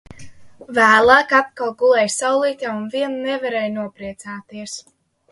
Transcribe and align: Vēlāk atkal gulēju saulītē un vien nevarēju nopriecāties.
Vēlāk 0.75 1.33
atkal 1.39 1.73
gulēju 1.81 2.11
saulītē 2.13 2.71
un 2.77 2.87
vien 2.95 3.13
nevarēju 3.27 3.75
nopriecāties. 3.75 4.75